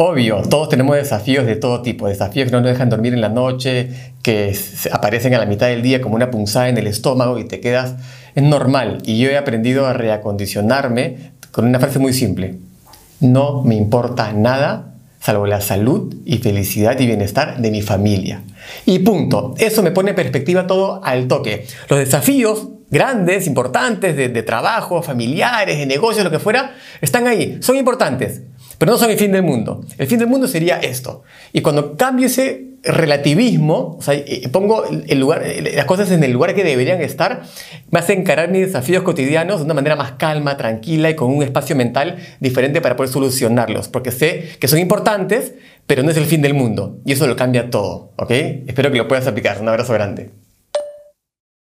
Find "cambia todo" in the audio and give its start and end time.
47.34-48.12